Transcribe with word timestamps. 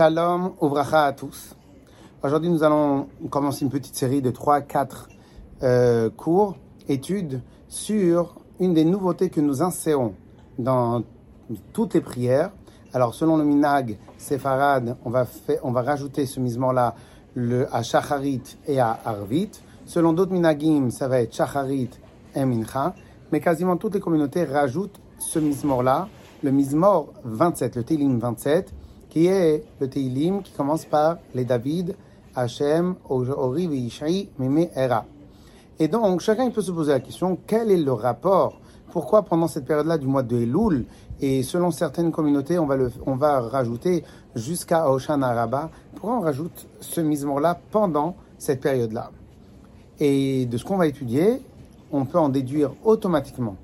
Shalom, 0.00 0.54
ouvracha 0.62 1.04
à 1.04 1.12
tous. 1.12 1.54
Aujourd'hui, 2.22 2.48
nous 2.48 2.62
allons 2.62 3.08
commencer 3.28 3.66
une 3.66 3.70
petite 3.70 3.94
série 3.94 4.22
de 4.22 4.30
3-4 4.30 4.88
euh, 5.62 6.08
cours, 6.08 6.56
études 6.88 7.42
sur 7.68 8.36
une 8.60 8.72
des 8.72 8.86
nouveautés 8.86 9.28
que 9.28 9.42
nous 9.42 9.60
insérons 9.60 10.14
dans 10.58 11.02
toutes 11.74 11.92
les 11.92 12.00
prières. 12.00 12.50
Alors, 12.94 13.14
selon 13.14 13.36
le 13.36 13.44
minag 13.44 13.98
séfarade, 14.16 14.96
on 15.04 15.10
va, 15.10 15.26
on 15.62 15.70
va 15.70 15.82
rajouter 15.82 16.24
ce 16.24 16.40
misement-là 16.40 16.94
à 17.70 17.82
Shacharit 17.82 18.56
et 18.66 18.80
à 18.80 18.98
Arvit. 19.04 19.50
Selon 19.84 20.14
d'autres 20.14 20.32
minagim, 20.32 20.88
ça 20.88 21.08
va 21.08 21.20
être 21.20 21.34
Shacharit 21.34 21.90
et 22.34 22.46
Mincha. 22.46 22.94
Mais 23.32 23.40
quasiment 23.40 23.76
toutes 23.76 23.96
les 23.96 24.00
communautés 24.00 24.44
rajoutent 24.44 24.98
ce 25.18 25.38
mismor-là, 25.38 26.08
le 26.42 26.52
mismor 26.52 27.12
27, 27.24 27.76
le 27.76 27.84
Télim 27.84 28.18
27, 28.18 28.72
qui 29.10 29.26
est 29.26 29.64
le 29.80 29.88
Teilim 29.88 30.42
qui 30.42 30.52
commence 30.52 30.86
par 30.86 31.18
les 31.34 31.44
David, 31.44 31.96
Hachem, 32.34 32.94
Ori, 33.08 33.66
Vishai, 33.66 34.30
Mime, 34.38 34.68
Era. 34.74 35.04
Et 35.78 35.88
donc, 35.88 36.20
chacun 36.20 36.48
peut 36.50 36.62
se 36.62 36.70
poser 36.70 36.92
la 36.92 37.00
question, 37.00 37.36
quel 37.46 37.70
est 37.70 37.76
le 37.76 37.92
rapport? 37.92 38.60
Pourquoi 38.92 39.22
pendant 39.22 39.48
cette 39.48 39.66
période-là 39.66 39.98
du 39.98 40.06
mois 40.06 40.22
de 40.22 40.36
Elul, 40.36 40.84
et 41.20 41.42
selon 41.42 41.70
certaines 41.70 42.12
communautés, 42.12 42.58
on 42.58 42.66
va, 42.66 42.76
on 43.06 43.16
va 43.16 43.40
rajouter 43.40 44.04
jusqu'à 44.34 44.90
Oshana 44.90 45.34
Rabba, 45.34 45.70
pourquoi 45.94 46.16
on 46.16 46.20
rajoute 46.20 46.66
ce 46.80 47.00
misement-là 47.00 47.58
pendant 47.70 48.16
cette 48.38 48.60
période-là? 48.60 49.10
Et 49.98 50.46
de 50.46 50.56
ce 50.56 50.64
qu'on 50.64 50.76
va 50.76 50.86
étudier, 50.86 51.42
on 51.92 52.04
peut 52.04 52.18
en 52.18 52.28
déduire 52.28 52.72
automatiquement 52.84 53.56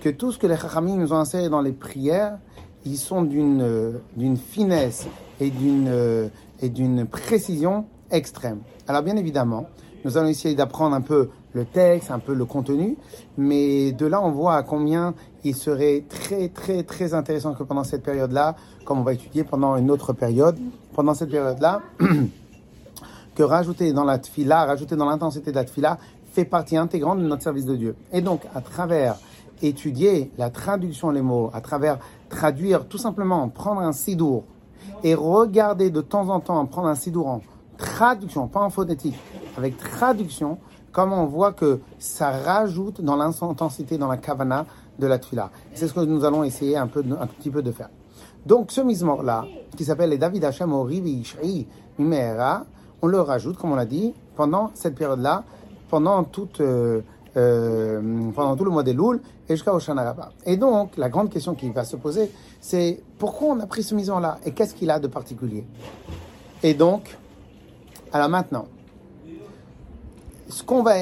que 0.00 0.10
tout 0.10 0.32
ce 0.32 0.38
que 0.38 0.46
les 0.46 0.56
Chachamim 0.56 0.96
nous 0.96 1.12
ont 1.12 1.16
inséré 1.16 1.48
dans 1.48 1.62
les 1.62 1.72
prières, 1.72 2.38
ils 2.84 2.98
sont 2.98 3.22
d'une 3.22 4.00
d'une 4.16 4.36
finesse 4.36 5.06
et 5.40 5.50
d'une 5.50 6.30
et 6.60 6.68
d'une 6.68 7.06
précision 7.06 7.86
extrême. 8.10 8.60
Alors 8.88 9.02
bien 9.02 9.16
évidemment, 9.16 9.66
nous 10.04 10.16
allons 10.16 10.28
essayer 10.28 10.54
d'apprendre 10.54 10.94
un 10.94 11.00
peu 11.00 11.30
le 11.54 11.64
texte, 11.64 12.10
un 12.10 12.18
peu 12.18 12.34
le 12.34 12.44
contenu, 12.44 12.96
mais 13.36 13.92
de 13.92 14.06
là 14.06 14.20
on 14.22 14.30
voit 14.30 14.56
à 14.56 14.62
combien 14.62 15.14
il 15.44 15.54
serait 15.54 16.04
très 16.08 16.48
très 16.48 16.82
très 16.82 17.14
intéressant 17.14 17.54
que 17.54 17.62
pendant 17.62 17.84
cette 17.84 18.02
période-là, 18.02 18.56
comme 18.84 18.98
on 18.98 19.02
va 19.02 19.12
étudier 19.12 19.44
pendant 19.44 19.76
une 19.76 19.90
autre 19.90 20.12
période, 20.12 20.58
pendant 20.94 21.14
cette 21.14 21.30
période-là, 21.30 21.82
que 23.34 23.42
rajouter 23.42 23.92
dans 23.92 24.04
la 24.04 24.18
tfila, 24.18 24.64
rajouter 24.64 24.96
dans 24.96 25.06
l'intensité 25.06 25.50
de 25.50 25.56
la 25.56 25.64
tfila 25.64 25.98
fait 26.32 26.44
partie 26.44 26.76
intégrante 26.76 27.18
de 27.18 27.26
notre 27.26 27.42
service 27.42 27.66
de 27.66 27.76
Dieu. 27.76 27.96
Et 28.12 28.22
donc 28.22 28.42
à 28.54 28.60
travers 28.60 29.16
étudier 29.62 30.30
la 30.38 30.50
traduction 30.50 31.10
les 31.10 31.22
mots, 31.22 31.50
à 31.52 31.60
travers 31.60 31.98
traduire 32.28 32.86
tout 32.86 32.98
simplement, 32.98 33.48
prendre 33.48 33.80
un 33.80 33.92
sidour 33.92 34.44
et 35.04 35.14
regarder 35.14 35.90
de 35.90 36.00
temps 36.00 36.28
en 36.28 36.40
temps, 36.40 36.64
prendre 36.66 36.88
un 36.88 36.94
sidour 36.94 37.28
en 37.28 37.40
traduction, 37.76 38.48
pas 38.48 38.60
en 38.60 38.70
phonétique, 38.70 39.18
avec 39.56 39.76
traduction, 39.76 40.58
comment 40.92 41.24
on 41.24 41.26
voit 41.26 41.52
que 41.52 41.80
ça 41.98 42.30
rajoute 42.30 43.00
dans 43.00 43.16
l'intensité, 43.16 43.98
dans 43.98 44.08
la 44.08 44.16
kavana 44.16 44.66
de 44.98 45.06
la 45.06 45.18
tfila. 45.18 45.50
C'est 45.74 45.88
ce 45.88 45.94
que 45.94 46.00
nous 46.00 46.24
allons 46.24 46.44
essayer 46.44 46.76
un, 46.76 46.86
peu, 46.86 47.04
un 47.18 47.26
petit 47.26 47.50
peu 47.50 47.62
de 47.62 47.72
faire. 47.72 47.88
Donc 48.46 48.72
ce 48.72 48.80
mismor-là, 48.80 49.46
qui 49.76 49.84
s'appelle 49.84 50.10
les 50.10 50.18
David 50.18 50.44
Hashem 50.44 50.72
Orivi 50.72 51.24
Mimera, 51.98 52.64
on 53.00 53.06
le 53.06 53.20
rajoute, 53.20 53.56
comme 53.56 53.72
on 53.72 53.76
l'a 53.76 53.86
dit, 53.86 54.14
pendant 54.36 54.70
cette 54.74 54.94
période-là, 54.94 55.44
pendant 55.88 56.24
toute... 56.24 56.60
Euh, 56.60 57.02
euh, 57.36 58.30
pendant 58.34 58.56
tout 58.56 58.64
le 58.64 58.70
mois 58.70 58.82
des 58.82 58.92
Loul 58.92 59.20
et 59.48 59.54
jusqu'à 59.54 59.74
Oshana 59.74 60.14
Et 60.44 60.56
donc, 60.56 60.96
la 60.96 61.08
grande 61.08 61.30
question 61.30 61.54
qui 61.54 61.70
va 61.70 61.84
se 61.84 61.96
poser, 61.96 62.30
c'est 62.60 63.00
pourquoi 63.18 63.48
on 63.48 63.60
a 63.60 63.66
pris 63.66 63.82
ce 63.82 63.94
maison-là 63.94 64.38
et 64.44 64.52
qu'est-ce 64.52 64.74
qu'il 64.74 64.90
a 64.90 64.98
de 64.98 65.06
particulier? 65.06 65.64
Et 66.62 66.74
donc, 66.74 67.16
alors 68.12 68.28
maintenant, 68.28 68.66
ce 70.48 70.62
qu'on 70.62 70.82
va, 70.82 70.94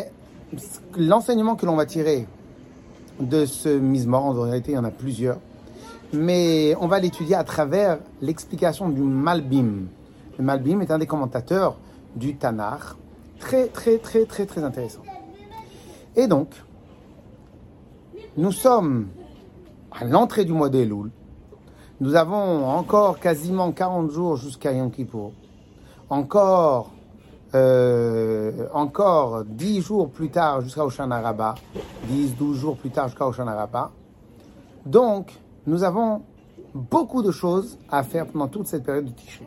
l'enseignement 0.97 1.57
que 1.57 1.67
l'on 1.67 1.77
va 1.77 1.87
tirer 1.87 2.27
de 3.19 3.45
ce 3.45 3.69
misement, 3.69 4.29
en 4.29 4.41
réalité, 4.41 4.73
il 4.73 4.75
y 4.77 4.79
en 4.79 4.85
a 4.85 4.91
plusieurs, 4.93 5.39
mais 6.13 6.75
on 6.81 6.87
va 6.87 7.01
l'étudier 7.01 7.35
à 7.35 7.45
travers 7.45 7.99
l'explication 8.23 8.89
du 8.89 9.03
Malbim. 9.03 9.87
Le 10.39 10.45
Malbim 10.45 10.81
est 10.81 10.91
un 10.91 10.99
des 10.99 11.07
commentateurs 11.07 11.77
du 12.15 12.37
Tanakh, 12.37 12.81
très, 13.39 13.67
très, 13.67 13.99
très, 13.99 14.25
très, 14.25 14.47
très 14.47 14.63
intéressant. 14.63 15.03
Et 16.17 16.27
donc, 16.27 16.49
nous 18.37 18.53
sommes 18.53 19.09
à 19.93 20.05
l'entrée 20.05 20.45
du 20.45 20.53
mois 20.53 20.69
d'Elul. 20.69 21.11
Nous 22.01 22.15
avons 22.15 22.67
encore 22.67 23.21
quasiment 23.21 23.73
40 23.73 24.11
jours 24.11 24.37
jusqu'à 24.37 24.73
Yom. 24.73 24.91
Encore, 26.09 26.91
euh, 27.55 28.67
encore 28.73 29.45
10 29.45 29.83
jours 29.83 30.11
plus 30.11 30.31
tard 30.31 30.63
jusqu'à 30.63 30.85
Oshana 30.85 31.21
Rabbah. 31.21 31.55
10, 32.09 32.37
12 32.37 32.59
jours 32.59 32.77
plus 32.77 32.91
tard 32.91 33.09
jusqu'à 33.09 33.27
Oshana 33.27 33.55
Rabbah. 33.55 33.93
Donc, 34.87 35.39
nous 35.67 35.85
avons 35.85 36.23
beaucoup 36.75 37.23
de 37.23 37.31
choses 37.31 37.79
à 37.91 38.03
faire 38.03 38.27
pendant 38.27 38.49
toute 38.49 38.67
cette 38.67 38.85
période 38.85 39.05
de 39.05 39.11
Tishrei. 39.11 39.47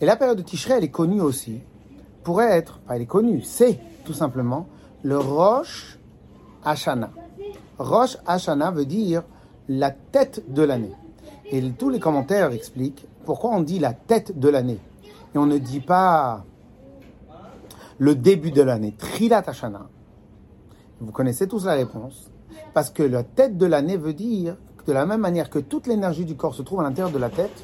Et 0.00 0.06
la 0.06 0.16
période 0.16 0.38
de 0.38 0.42
Tishrei, 0.42 0.74
elle 0.76 0.84
est 0.84 0.90
connue 0.90 1.20
aussi 1.20 1.60
pour 2.22 2.42
être, 2.42 2.80
elle 2.90 3.02
est 3.02 3.06
connue, 3.06 3.42
c'est 3.42 3.80
tout 4.04 4.12
simplement 4.12 4.68
le 5.02 5.18
Rosh 5.18 5.98
Hashanah. 6.64 7.10
Rosh 7.78 8.16
Hashanah 8.26 8.70
veut 8.70 8.86
dire 8.86 9.22
la 9.68 9.90
tête 9.90 10.52
de 10.52 10.62
l'année. 10.62 10.92
Et 11.50 11.62
tous 11.72 11.90
les 11.90 12.00
commentaires 12.00 12.52
expliquent 12.52 13.06
pourquoi 13.24 13.50
on 13.50 13.62
dit 13.62 13.78
la 13.78 13.92
tête 13.92 14.38
de 14.38 14.48
l'année. 14.48 14.78
Et 15.34 15.38
on 15.38 15.46
ne 15.46 15.58
dit 15.58 15.80
pas 15.80 16.44
le 17.98 18.14
début 18.14 18.50
de 18.50 18.62
l'année, 18.62 18.94
Trilat 18.96 19.44
Hashanah. 19.46 19.88
Vous 21.00 21.12
connaissez 21.12 21.46
tous 21.46 21.64
la 21.64 21.74
réponse. 21.74 22.30
Parce 22.74 22.90
que 22.90 23.02
la 23.02 23.22
tête 23.22 23.56
de 23.56 23.66
l'année 23.66 23.96
veut 23.96 24.14
dire, 24.14 24.56
de 24.86 24.92
la 24.92 25.06
même 25.06 25.20
manière 25.20 25.50
que 25.50 25.58
toute 25.58 25.86
l'énergie 25.86 26.24
du 26.24 26.34
corps 26.34 26.54
se 26.54 26.62
trouve 26.62 26.80
à 26.80 26.82
l'intérieur 26.82 27.12
de 27.12 27.18
la 27.18 27.28
tête, 27.28 27.62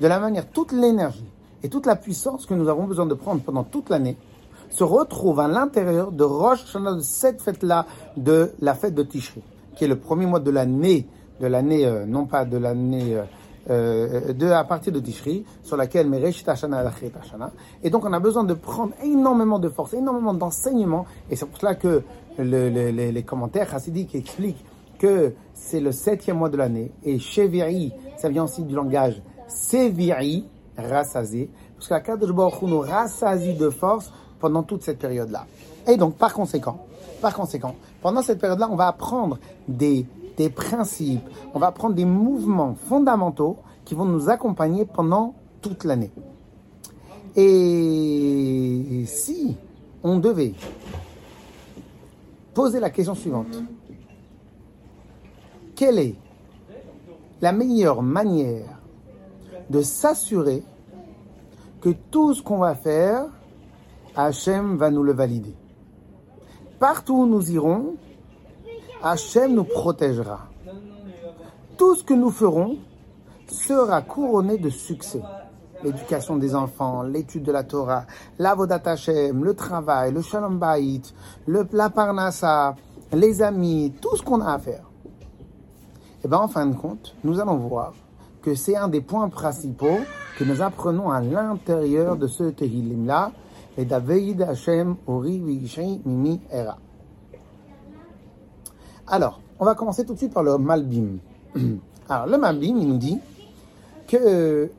de 0.00 0.06
la 0.06 0.16
même 0.16 0.24
manière, 0.24 0.48
toute 0.48 0.72
l'énergie 0.72 1.24
et 1.62 1.68
toute 1.68 1.86
la 1.86 1.96
puissance 1.96 2.46
que 2.46 2.54
nous 2.54 2.68
avons 2.68 2.84
besoin 2.84 3.06
de 3.06 3.14
prendre 3.14 3.40
pendant 3.42 3.62
toute 3.62 3.90
l'année 3.90 4.16
se 4.74 4.82
retrouve 4.82 5.38
à 5.38 5.46
l'intérieur 5.46 6.10
de 6.10 6.24
Rosh 6.24 6.64
Hashanah, 6.64 6.94
de 6.94 7.00
cette 7.00 7.40
fête-là, 7.40 7.86
de 8.16 8.50
la 8.60 8.74
fête 8.74 8.94
de 8.94 9.04
Tishri, 9.04 9.40
qui 9.76 9.84
est 9.84 9.88
le 9.88 9.98
premier 10.00 10.26
mois 10.26 10.40
de 10.40 10.50
l'année, 10.50 11.06
de 11.40 11.46
l'année, 11.46 11.86
euh, 11.86 12.06
non 12.06 12.26
pas 12.26 12.44
de 12.44 12.56
l'année, 12.56 13.14
euh, 13.14 13.22
euh, 13.70 14.32
de, 14.32 14.48
à 14.48 14.64
partir 14.64 14.92
de 14.92 14.98
Tishri, 14.98 15.44
sur 15.62 15.76
laquelle 15.76 16.08
Mereshit 16.08 16.48
Hashanah 16.48 16.78
Hashanah. 16.80 17.52
Et 17.84 17.90
donc, 17.90 18.04
on 18.04 18.12
a 18.12 18.18
besoin 18.18 18.42
de 18.42 18.54
prendre 18.54 18.94
énormément 19.04 19.60
de 19.60 19.68
force, 19.68 19.94
énormément 19.94 20.34
d'enseignement, 20.34 21.06
et 21.30 21.36
c'est 21.36 21.46
pour 21.46 21.58
cela 21.58 21.76
que 21.76 22.02
les 22.38 23.22
commentaires 23.22 23.70
chassidiques 23.70 24.16
expliquent 24.16 24.64
que 24.98 25.34
c'est 25.52 25.80
le 25.80 25.92
septième 25.92 26.38
mois 26.38 26.48
de 26.48 26.56
l'année, 26.56 26.90
et 27.04 27.20
Sheviri, 27.20 27.92
ça 28.16 28.28
vient 28.28 28.44
aussi 28.44 28.64
du 28.64 28.74
langage 28.74 29.22
Seviri, 29.46 30.48
rassasié, 30.76 31.48
parce 31.76 31.88
que 31.88 31.94
la 31.94 32.00
Kadosh 32.00 32.32
Baruch 32.32 32.62
nous 32.62 32.80
rassasie 32.80 33.54
de 33.54 33.70
force 33.70 34.10
pendant 34.44 34.62
toute 34.62 34.82
cette 34.82 34.98
période-là. 34.98 35.46
Et 35.88 35.96
donc, 35.96 36.16
par 36.16 36.34
conséquent, 36.34 36.84
par 37.22 37.32
conséquent, 37.32 37.74
pendant 38.02 38.20
cette 38.20 38.38
période-là, 38.38 38.68
on 38.70 38.76
va 38.76 38.88
apprendre 38.88 39.38
des, 39.66 40.04
des 40.36 40.50
principes, 40.50 41.26
on 41.54 41.58
va 41.58 41.68
apprendre 41.68 41.94
des 41.94 42.04
mouvements 42.04 42.74
fondamentaux 42.74 43.56
qui 43.86 43.94
vont 43.94 44.04
nous 44.04 44.28
accompagner 44.28 44.84
pendant 44.84 45.34
toute 45.62 45.84
l'année. 45.84 46.10
Et 47.34 49.04
si 49.06 49.56
on 50.02 50.18
devait 50.18 50.52
poser 52.52 52.80
la 52.80 52.90
question 52.90 53.14
suivante, 53.14 53.62
quelle 55.74 56.00
est 56.00 56.16
la 57.40 57.52
meilleure 57.52 58.02
manière 58.02 58.78
de 59.70 59.80
s'assurer 59.80 60.62
que 61.80 61.88
tout 62.10 62.34
ce 62.34 62.42
qu'on 62.42 62.58
va 62.58 62.74
faire 62.74 63.24
Hachem 64.16 64.76
va 64.76 64.90
nous 64.90 65.02
le 65.02 65.12
valider. 65.12 65.54
Partout 66.78 67.14
où 67.14 67.26
nous 67.26 67.50
irons, 67.50 67.96
Hachem 69.02 69.54
nous 69.54 69.64
protégera. 69.64 70.48
Tout 71.76 71.96
ce 71.96 72.04
que 72.04 72.14
nous 72.14 72.30
ferons 72.30 72.78
sera 73.48 74.02
couronné 74.02 74.58
de 74.58 74.70
succès. 74.70 75.22
L'éducation 75.82 76.36
des 76.36 76.54
enfants, 76.54 77.02
l'étude 77.02 77.42
de 77.42 77.52
la 77.52 77.64
Torah, 77.64 78.06
l'avodat 78.38 78.80
Hachem, 78.84 79.44
le 79.44 79.54
travail, 79.54 80.12
le 80.12 80.22
shalom 80.22 80.58
bayit, 80.58 81.02
le, 81.46 81.66
la 81.72 81.90
parnassa, 81.90 82.76
les 83.12 83.42
amis, 83.42 83.92
tout 84.00 84.16
ce 84.16 84.22
qu'on 84.22 84.40
a 84.40 84.54
à 84.54 84.58
faire. 84.58 84.90
Et 85.04 86.26
eh 86.26 86.28
bien 86.28 86.38
en 86.38 86.48
fin 86.48 86.64
de 86.66 86.74
compte, 86.74 87.14
nous 87.22 87.38
allons 87.40 87.56
voir 87.56 87.92
que 88.40 88.54
c'est 88.54 88.76
un 88.76 88.88
des 88.88 89.00
points 89.00 89.28
principaux 89.28 89.98
que 90.38 90.44
nous 90.44 90.62
apprenons 90.62 91.10
à 91.10 91.20
l'intérieur 91.20 92.16
de 92.16 92.26
ce 92.26 92.44
Tehillim-là, 92.44 93.32
et 93.76 93.84
David 93.84 94.42
Hashem 94.42 94.96
Ori 95.06 95.40
Mimi 95.40 96.40
Era. 96.50 96.78
Alors, 99.06 99.40
on 99.58 99.64
va 99.64 99.74
commencer 99.74 100.04
tout 100.04 100.14
de 100.14 100.18
suite 100.18 100.32
par 100.32 100.42
le 100.42 100.56
Malbim. 100.58 101.18
Alors, 102.08 102.26
le 102.26 102.38
Malbim, 102.38 102.76
il 102.78 102.88
nous 102.88 102.98
dit 102.98 103.18
que 104.06 104.70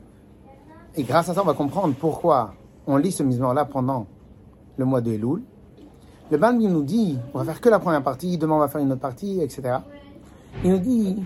Et 0.96 1.02
grâce 1.02 1.28
à 1.28 1.34
ça, 1.34 1.42
on 1.42 1.46
va 1.46 1.54
comprendre 1.54 1.94
pourquoi 1.98 2.54
on 2.86 2.96
lit 2.96 3.12
ce 3.12 3.22
misement-là 3.22 3.64
pendant 3.66 4.06
le 4.76 4.84
mois 4.84 5.00
de 5.00 5.12
Elul. 5.12 5.42
Le 6.30 6.38
Balbim 6.38 6.68
nous 6.70 6.82
dit, 6.82 7.18
on 7.34 7.38
va 7.38 7.44
faire 7.44 7.60
que 7.60 7.68
la 7.68 7.78
première 7.78 8.02
partie, 8.02 8.36
demain 8.36 8.56
on 8.56 8.58
va 8.58 8.68
faire 8.68 8.80
une 8.80 8.90
autre 8.90 9.00
partie, 9.00 9.40
etc. 9.40 9.78
Il 10.64 10.72
nous 10.72 10.78
dit 10.78 11.22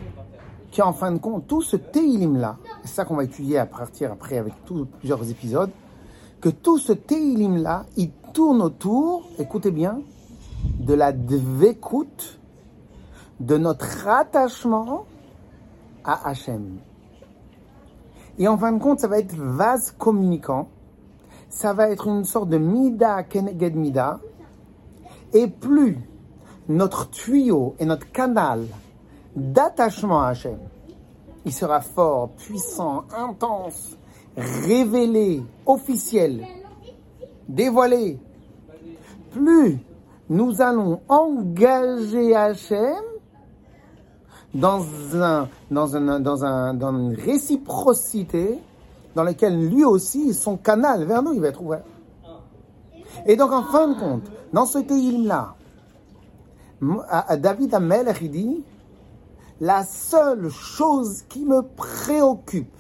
qu'en 0.77 0.93
fin 0.93 1.11
de 1.13 1.19
compte, 1.19 1.47
tout 1.47 1.63
ce 1.63 1.77
Teilim-là, 1.77 2.59
c'est 2.83 2.95
ça 2.95 3.05
qu'on 3.05 3.17
va 3.17 3.25
étudier 3.25 3.59
à 3.59 3.67
partir 3.67 4.13
après 4.13 4.37
avec 4.37 4.53
tous 4.67 4.85
plusieurs 4.85 5.31
épisodes, 5.31 5.71
que 6.41 6.49
tout 6.49 6.79
ce 6.79 6.93
Teilim-là, 6.93 7.87
il 7.97 8.11
tourne 8.33 8.63
autour, 8.63 9.29
écoutez 9.39 9.71
bien, 9.71 10.01
de 10.79 10.95
la 10.95 11.13
dvékout, 11.13 12.39
de 13.41 13.57
notre 13.57 14.09
attachement 14.09 15.05
à 16.05 16.29
Hachem. 16.29 16.79
Et 18.39 18.49
en 18.49 18.57
fin 18.57 18.73
de 18.73 18.79
compte, 18.79 19.01
ça 19.01 19.09
va 19.09 19.19
être 19.19 19.35
vase 19.35 19.93
communicant, 19.99 20.69
ça 21.49 21.73
va 21.73 21.91
être 21.91 22.07
une 22.07 22.25
sorte 22.25 22.49
de 22.49 22.59
mida 22.59 23.23
keneged 23.25 23.75
mida, 23.77 24.21
et 25.33 25.47
plus 25.47 25.99
notre 26.69 27.11
tuyau 27.11 27.75
et 27.79 27.85
notre 27.85 28.11
canal 28.13 28.67
d'attachement 29.37 30.23
à 30.23 30.29
Hachem, 30.29 30.59
il 31.45 31.53
sera 31.53 31.81
fort, 31.81 32.31
puissant, 32.31 33.05
intense, 33.17 33.97
révélé, 34.41 35.43
officiel, 35.67 36.47
dévoilé, 37.49 38.19
plus 39.31 39.79
nous 40.29 40.63
allons 40.63 41.01
engager 41.09 42.35
Hachem 42.35 43.03
dans, 44.55 44.83
un, 45.15 45.49
dans, 45.71 45.97
un, 45.97 46.21
dans, 46.21 46.45
un, 46.45 46.75
dans 46.75 46.97
une 46.97 47.15
réciprocité 47.15 48.59
dans 49.15 49.25
laquelle 49.25 49.69
lui 49.69 49.85
aussi, 49.85 50.33
son 50.35 50.57
canal 50.57 51.05
vers 51.05 51.23
nous, 51.23 51.33
il 51.33 51.41
va 51.41 51.49
être 51.49 51.63
ouvert. 51.63 51.83
Et 53.27 53.37
donc, 53.37 53.53
en 53.53 53.65
fin 53.65 53.89
de 53.89 53.95
compte, 53.99 54.31
dans 54.53 54.67
ce 54.67 54.79
pays-là, 54.79 55.57
David 57.39 57.75
Amel, 57.75 58.15
il 58.23 58.31
dit, 58.31 58.65
la 59.61 59.85
seule 59.85 60.49
chose 60.49 61.23
qui 61.29 61.45
me 61.45 61.63
préoccupe, 61.63 62.73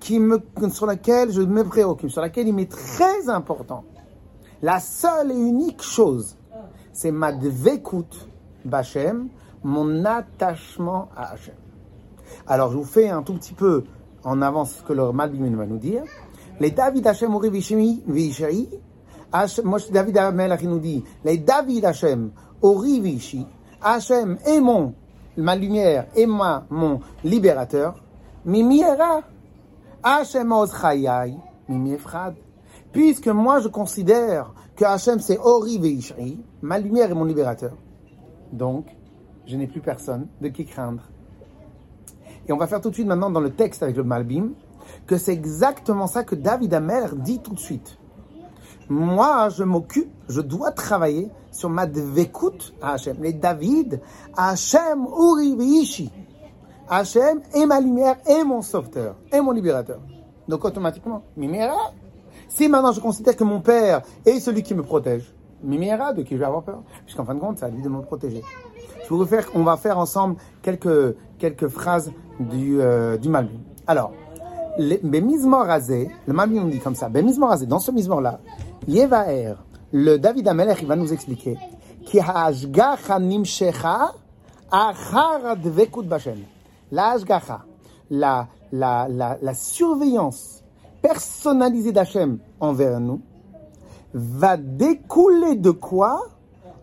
qui 0.00 0.18
me, 0.18 0.42
sur 0.72 0.86
laquelle 0.86 1.30
je 1.30 1.42
me 1.42 1.62
préoccupe, 1.62 2.10
sur 2.10 2.22
laquelle 2.22 2.48
il 2.48 2.54
m'est 2.54 2.70
très 2.70 3.28
important, 3.28 3.84
la 4.62 4.80
seule 4.80 5.30
et 5.30 5.38
unique 5.38 5.82
chose, 5.82 6.36
c'est 6.92 7.10
ma 7.10 7.32
dvekout 7.32 8.28
bachem, 8.64 9.28
mon 9.62 10.04
attachement 10.04 11.08
à 11.16 11.32
Hachem. 11.32 11.54
Alors, 12.46 12.72
je 12.72 12.78
vous 12.78 12.84
fais 12.84 13.08
un 13.08 13.22
tout 13.22 13.34
petit 13.34 13.54
peu 13.54 13.84
en 14.24 14.42
avance 14.42 14.76
ce 14.76 14.82
que 14.82 14.92
le 14.92 15.12
Malbim 15.12 15.54
va 15.56 15.66
nous 15.66 15.78
dire. 15.78 16.02
Les 16.58 16.70
David 16.70 17.06
Hachem 17.06 17.34
Uri 17.34 18.02
Vishai, 18.06 18.68
David 19.92 20.18
Amelach 20.18 20.62
nous 20.62 20.78
dit, 20.78 21.04
les 21.24 21.38
David 21.38 21.84
Hachem 21.84 22.30
Uri 22.62 23.00
Vishi, 23.00 23.46
Hachem 23.82 24.38
est 24.46 24.60
mon, 24.60 24.94
ma 25.36 25.56
lumière, 25.56 26.06
et 26.16 26.26
moi, 26.26 26.64
mon 26.70 27.00
libérateur. 27.24 28.02
Mimi 28.44 28.82
Puisque 32.92 33.28
moi, 33.28 33.60
je 33.60 33.68
considère 33.68 34.52
que 34.76 34.84
Hachem 34.84 35.20
c'est 35.20 35.38
Ori 35.38 35.78
Veishri, 35.78 36.42
ma 36.62 36.78
lumière 36.78 37.10
est 37.10 37.14
mon 37.14 37.24
libérateur. 37.24 37.76
Donc, 38.52 38.86
je 39.46 39.56
n'ai 39.56 39.66
plus 39.66 39.80
personne 39.80 40.26
de 40.40 40.48
qui 40.48 40.64
craindre. 40.64 41.02
Et 42.48 42.52
on 42.52 42.56
va 42.56 42.66
faire 42.66 42.80
tout 42.80 42.90
de 42.90 42.94
suite 42.94 43.06
maintenant 43.06 43.30
dans 43.30 43.40
le 43.40 43.50
texte 43.50 43.82
avec 43.82 43.96
le 43.96 44.04
Malbim, 44.04 44.50
que 45.06 45.18
c'est 45.18 45.32
exactement 45.32 46.06
ça 46.06 46.24
que 46.24 46.34
David 46.34 46.74
Amer 46.74 47.14
dit 47.16 47.40
tout 47.40 47.54
de 47.54 47.60
suite. 47.60 47.98
Moi, 48.88 49.50
je 49.50 49.62
m'occupe, 49.62 50.10
je 50.28 50.40
dois 50.40 50.72
travailler 50.72 51.30
sur 51.52 51.68
ma 51.68 51.86
dvekout 51.86 52.74
à 52.82 52.94
Hachem. 52.94 53.18
Les 53.20 53.32
David, 53.32 54.00
Hachem 54.36 55.06
Uri 55.06 55.54
Veishi. 55.56 56.10
Hachem 56.90 57.40
est 57.54 57.66
ma 57.66 57.80
lumière, 57.80 58.16
et 58.26 58.44
mon 58.44 58.60
sauveteur, 58.60 59.14
et 59.32 59.40
mon 59.40 59.52
libérateur. 59.52 60.00
Donc 60.48 60.64
automatiquement, 60.64 61.22
Mimera. 61.36 61.92
Si 62.48 62.68
maintenant 62.68 62.92
je 62.92 63.00
considère 63.00 63.36
que 63.36 63.44
mon 63.44 63.60
père 63.60 64.02
est 64.26 64.40
celui 64.40 64.62
qui 64.62 64.74
me 64.74 64.82
protège, 64.82 65.32
Mimera, 65.62 66.12
de 66.12 66.22
qui 66.22 66.34
je 66.34 66.40
vais 66.40 66.46
avoir 66.46 66.62
peur, 66.62 66.82
puisqu'en 67.04 67.24
fin 67.24 67.34
de 67.34 67.40
compte, 67.40 67.58
c'est 67.58 67.64
à 67.64 67.68
lui 67.68 67.80
de 67.80 67.88
me 67.88 68.02
protéger 68.02 68.42
on 69.54 69.62
va 69.62 69.76
faire 69.76 69.98
ensemble 69.98 70.36
quelques, 70.62 71.16
quelques 71.38 71.68
phrases 71.68 72.12
du, 72.38 72.80
euh, 72.80 73.16
du 73.16 73.28
Malbim. 73.28 73.58
Alors, 73.86 74.12
le 74.78 74.98
Malbim 76.32 76.68
dit 76.68 76.78
comme 76.78 76.94
ça, 76.94 77.08
dans 77.08 77.78
ce 77.80 77.90
Mizmor-là, 77.90 78.40
Yevaer, 78.86 79.54
le 79.92 80.16
David 80.18 80.48
Amelech, 80.48 80.78
il 80.82 80.86
va 80.86 80.96
nous 80.96 81.12
expliquer, 81.12 81.56
nimshecha 83.20 84.12
achar 84.70 85.56
bashem. 86.04 86.38
La 86.92 87.16
la, 88.10 88.48
la, 88.72 89.08
la, 89.08 89.38
la 89.40 89.54
surveillance 89.54 90.64
personnalisée 91.00 91.92
d'Hachem 91.92 92.38
envers 92.58 93.00
nous, 93.00 93.20
va 94.12 94.56
découler 94.56 95.56
de 95.56 95.70
quoi? 95.70 96.26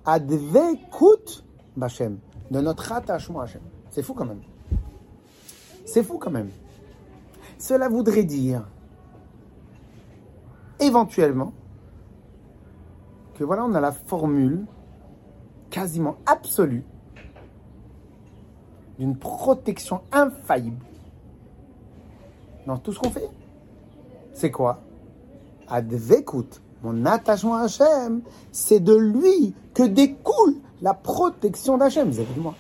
Advekut 0.06 1.44
Bachem, 1.76 2.18
de 2.50 2.62
notre 2.62 2.94
attachement 2.94 3.42
à 3.42 3.44
Hachem. 3.44 3.62
C'est 3.92 4.02
fou 4.02 4.14
quand 4.14 4.26
même. 4.26 4.42
C'est 5.86 6.04
fou 6.04 6.18
quand 6.18 6.32
même. 6.32 6.50
Cela 7.60 7.90
voudrait 7.90 8.24
dire, 8.24 8.64
éventuellement, 10.80 11.52
que 13.36 13.44
voilà, 13.44 13.66
on 13.66 13.74
a 13.76 13.82
la 13.82 13.92
formule 13.92 14.66
quasiment 15.70 16.16
absolue 16.26 16.86
d'une 19.00 19.18
protection 19.18 20.02
infaillible 20.12 20.84
dans 22.66 22.78
tout 22.78 22.92
ce 22.92 23.00
qu'on 23.00 23.10
fait. 23.10 23.30
C'est 24.34 24.52
quoi? 24.52 24.80
Advekut, 25.68 26.62
mon 26.84 27.06
attachement 27.06 27.56
à 27.56 27.64
Hachem, 27.64 28.22
c'est 28.52 28.80
de 28.80 28.96
lui 28.96 29.54
que 29.74 29.84
découle 29.84 30.56
la 30.82 30.94
protection 30.94 31.78
d'Hachem 31.78 32.10
vous 32.10 32.20
avez 32.20 32.40
moi? 32.40 32.56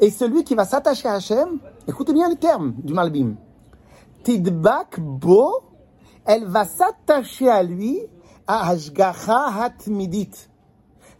Et 0.00 0.10
celui 0.10 0.44
qui 0.44 0.54
va 0.54 0.64
s'attacher 0.64 1.08
à 1.08 1.14
Hachem, 1.14 1.58
écoutez 1.86 2.12
bien 2.12 2.28
le 2.28 2.36
terme 2.36 2.74
du 2.78 2.94
Malbim. 2.94 3.34
Tidbak 4.22 5.00
bo, 5.00 5.62
elle 6.24 6.46
va 6.46 6.64
s'attacher 6.64 7.48
à 7.48 7.62
lui, 7.62 8.00
à 8.46 8.70
Hashgacha 8.70 9.62
hatmidit. 9.62 10.48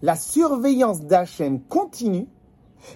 La 0.03 0.17
surveillance 0.17 1.03
d'Hachem 1.03 1.61
continue, 1.63 2.27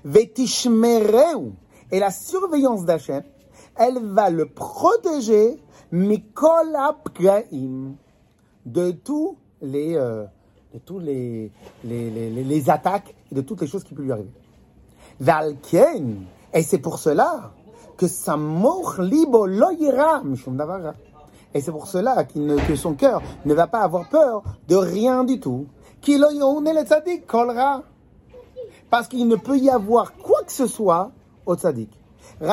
vetishmereu. 0.05 1.53
Et 1.91 1.99
la 1.99 2.11
surveillance 2.11 2.85
d'Hachem, 2.85 3.23
elle 3.77 3.99
va 3.99 4.31
le 4.31 4.47
protéger, 4.47 5.61
mikol 5.91 6.77
de 8.67 8.91
tous 8.93 9.37
les, 9.63 9.97
euh, 9.97 10.25
de 10.75 10.79
tous 10.79 10.99
les, 10.99 11.51
les, 11.85 12.11
les, 12.11 12.31
les, 12.31 12.71
attaques 12.71 13.15
et 13.31 13.35
de 13.35 13.41
toutes 13.41 13.63
les 13.63 13.67
choses 13.67 13.83
qui 13.83 13.95
peuvent 13.95 14.05
lui 14.05 14.13
arriver. 14.13 14.31
Valken, 15.19 16.25
et 16.53 16.63
c'est 16.63 16.79
pour 16.79 16.99
cela 16.99 17.53
que 17.97 18.07
sa 18.07 18.37
mort 18.37 19.01
libo 19.01 19.47
loyera, 19.47 20.23
et 21.53 21.61
c'est 21.61 21.73
pour 21.73 21.87
cela 21.87 22.25
que 22.25 22.77
son 22.77 22.95
cœur 22.95 23.21
ne 23.45 23.55
va 23.55 23.67
pas 23.67 23.81
avoir 23.81 24.09
peur 24.09 24.43
de 24.69 24.77
rien 24.77 25.25
du 25.25 25.41
tout. 25.41 25.67
Parce 28.91 29.09
qu'il 29.09 29.29
ne 29.29 29.37
peut 29.37 29.59
y 29.59 29.71
avoir 29.71 30.15
quoi 30.15 30.43
que 30.45 30.53
ce 30.53 30.67
soit 30.67 31.13
au 31.47 31.55
tzaddik. 31.55 31.91
Et 32.43 32.47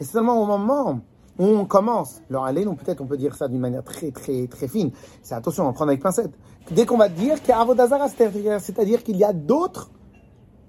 c'est 0.00 0.12
seulement 0.12 0.42
au 0.42 0.46
moment 0.46 1.00
on 1.38 1.64
commence, 1.66 2.22
alors 2.30 2.46
allez, 2.46 2.64
non, 2.64 2.74
peut-être 2.74 3.00
on 3.00 3.06
peut 3.06 3.16
dire 3.16 3.34
ça 3.34 3.48
d'une 3.48 3.60
manière 3.60 3.84
très, 3.84 4.10
très, 4.10 4.46
très 4.46 4.68
fine. 4.68 4.90
C'est 5.22 5.34
attention, 5.34 5.68
on 5.68 5.72
prend 5.72 5.86
avec 5.86 6.00
pincette. 6.00 6.30
Dès 6.70 6.86
qu'on 6.86 6.96
va 6.96 7.08
dire 7.08 7.36
c'est-à-dire 7.38 9.02
qu'il 9.02 9.16
y 9.16 9.24
a 9.24 9.32
d'autres 9.32 9.90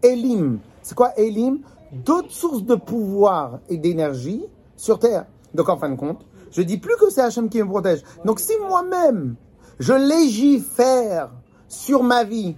Elim. 0.04 0.60
C'est 0.84 0.96
quoi 0.96 1.18
Elim 1.18 1.60
D'autres 1.92 2.32
sources 2.32 2.64
de 2.64 2.76
pouvoir 2.76 3.60
et 3.70 3.78
d'énergie 3.78 4.44
sur 4.76 5.00
Terre. 5.00 5.26
Donc 5.54 5.70
en 5.70 5.78
fin 5.78 5.90
de 5.90 5.96
compte, 5.96 6.26
je 6.52 6.62
dis 6.62 6.78
plus 6.78 6.96
que 6.98 7.10
c'est 7.10 7.22
Hachem 7.22 7.50
qui 7.50 7.62
me 7.62 7.68
protège. 7.68 8.04
Donc 8.26 8.40
si 8.40 8.54
moi-même, 8.68 9.36
je 9.80 9.94
légifère 9.94 11.32
sur 11.68 12.04
ma 12.04 12.24
vie, 12.24 12.56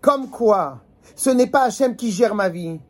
comme 0.00 0.28
quoi 0.28 0.80
ce 1.16 1.30
n'est 1.30 1.46
pas 1.46 1.62
Hachem 1.62 1.96
qui 1.96 2.10
gère 2.10 2.34
ma 2.34 2.48
vie. 2.48 2.80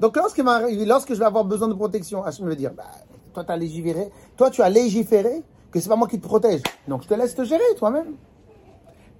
Donc 0.00 0.16
lorsque, 0.16 0.38
je 0.38 1.18
vais 1.18 1.24
avoir 1.24 1.44
besoin 1.44 1.68
de 1.68 1.74
protection, 1.74 2.24
Hachem 2.24 2.46
me 2.46 2.56
dire, 2.56 2.72
bah, 2.74 2.84
toi, 3.32 3.44
tu 3.44 3.52
as 3.52 3.56
légiféré. 3.56 4.10
Toi, 4.36 4.50
tu 4.50 4.62
as 4.62 4.68
légiféré 4.68 5.42
que 5.70 5.80
c'est 5.80 5.88
pas 5.88 5.96
moi 5.96 6.08
qui 6.08 6.18
te 6.18 6.26
protège. 6.26 6.62
Donc, 6.88 7.02
je 7.02 7.08
te 7.08 7.14
laisse 7.14 7.34
te 7.34 7.44
gérer 7.44 7.62
toi-même. 7.76 8.14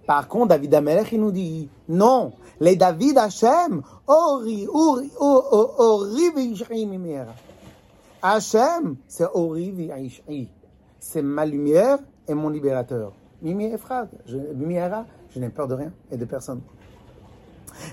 Par 0.06 0.26
contre, 0.26 0.48
David 0.48 0.74
Amelech, 0.74 1.12
il 1.12 1.20
nous 1.20 1.30
dit, 1.30 1.68
non, 1.88 2.32
les 2.58 2.74
David 2.74 3.18
Hashem, 3.18 3.82
Ori, 4.08 4.66
Ori, 4.66 5.10
Ori, 5.18 5.46
Ori, 5.78 6.56
c'est 6.56 6.66
Ori, 6.70 6.88
Ori, 8.22 9.90
c'est 10.98 11.22
ma 11.22 11.46
lumière 11.46 11.98
et 12.28 12.34
mon 12.34 12.48
libérateur. 12.50 13.12
Mimi 13.42 13.72
je, 14.26 14.36
Mimiera, 14.36 15.06
je 15.30 15.40
n'ai 15.40 15.48
peur 15.48 15.66
de 15.66 15.74
rien 15.74 15.92
et 16.10 16.16
de 16.16 16.24
personne. 16.26 16.60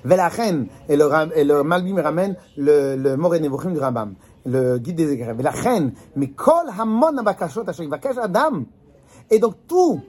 Velachen, 0.03 0.67
et 0.89 0.97
le, 0.97 1.09
et 1.35 1.43
le 1.45 1.63
Malbim 1.63 2.01
ramène 2.01 2.35
le, 2.57 2.95
le 2.95 3.15
Moré 3.15 3.39
Nevuchim 3.39 3.71
du 3.71 3.79
Rambam, 3.79 4.15
le 4.45 4.77
guide 4.77 4.97
des 4.97 5.11
écrits. 5.13 5.31
Velachen, 5.33 5.93
mais 6.15 6.31
kol 6.31 6.69
hamon 6.77 7.17
abakashot 7.17 7.63
asher 7.67 7.87
vakash 7.87 8.17
adam. 8.17 8.65
Et 9.29 9.39
donc 9.39 9.55
tout, 9.67 10.01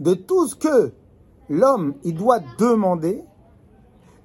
de 0.00 0.14
tout 0.14 0.46
ce 0.46 0.56
que 0.56 0.92
l'homme, 1.50 1.94
il 2.04 2.14
doit 2.14 2.40
demander, 2.58 3.22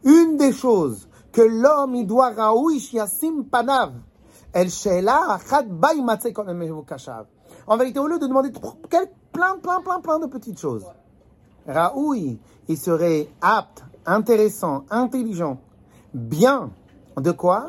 une 0.05 0.37
des 0.37 0.53
choses 0.53 1.09
que 1.33 1.41
l'homme, 1.41 1.95
il 1.95 2.07
doit 2.07 2.29
raouish 2.29 2.93
yasim 2.93 3.43
panav, 3.43 3.91
el. 4.57 4.69
En 7.67 7.77
vérité, 7.77 7.99
au 7.99 8.07
lieu 8.07 8.17
de 8.17 8.25
demander 8.27 8.51
plein, 8.51 9.57
plein, 9.61 9.81
plein, 9.81 9.99
plein 10.01 10.19
de 10.19 10.25
petites 10.25 10.59
choses, 10.59 10.85
Raoui, 11.67 12.39
il 12.67 12.77
serait 12.77 13.27
apte, 13.41 13.83
intéressant, 14.05 14.85
intelligent, 14.89 15.59
bien, 16.13 16.71
de 17.17 17.31
quoi? 17.31 17.67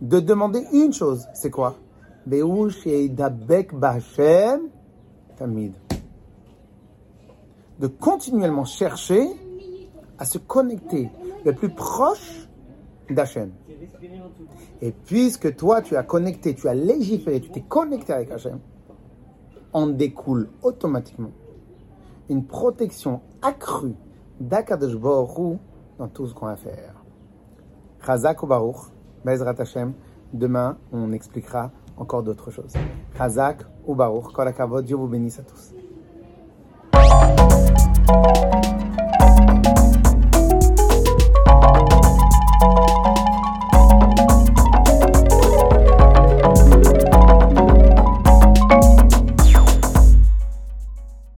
De 0.00 0.20
demander 0.20 0.64
une 0.72 0.92
chose, 0.92 1.26
c'est 1.34 1.50
quoi? 1.50 1.74
De 2.26 2.42
continuellement 7.88 8.64
chercher 8.64 9.28
à 10.18 10.24
se 10.24 10.38
connecter 10.38 11.10
le 11.44 11.52
plus 11.54 11.70
proche 11.70 12.45
d'Hachem. 13.10 13.50
Et 14.82 14.92
puisque 14.92 15.56
toi, 15.56 15.82
tu 15.82 15.96
as 15.96 16.02
connecté, 16.02 16.54
tu 16.54 16.68
as 16.68 16.74
légiféré, 16.74 17.40
tu 17.40 17.50
t'es 17.50 17.62
connecté 17.62 18.12
avec 18.12 18.30
Hachem, 18.30 18.58
en 19.72 19.86
découle 19.88 20.48
automatiquement 20.62 21.30
une 22.28 22.44
protection 22.44 23.20
accrue 23.42 23.94
d'Akadosh 24.40 24.96
Baruch 24.96 25.58
dans 25.98 26.08
tout 26.08 26.26
ce 26.26 26.34
qu'on 26.34 26.46
va 26.46 26.56
faire. 26.56 26.94
Chazak 28.04 28.44
Baruch, 28.44 28.90
Bezrat 29.24 29.54
Hashem, 29.58 29.92
demain 30.32 30.76
on 30.92 31.12
expliquera 31.12 31.70
encore 31.96 32.22
d'autres 32.22 32.50
choses. 32.50 32.74
Chazak 33.16 33.64
Baruch, 33.88 34.32
Kol 34.32 34.84
Dieu 34.84 34.96
vous 34.96 35.08
bénisse 35.08 35.38
à 35.38 35.42
tous. 35.42 35.75